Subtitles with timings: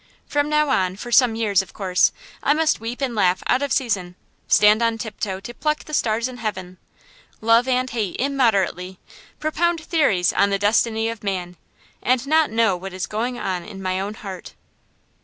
[0.25, 2.11] From now on, for some years, of course,
[2.41, 4.15] I must weep and laugh out of season,
[4.47, 6.79] stand on tiptoe to pluck the stars in heaven,
[7.39, 8.97] love and hate immoderately,
[9.39, 11.55] propound theories of the destiny of man,
[12.01, 14.55] and not know what is going on in my own heart.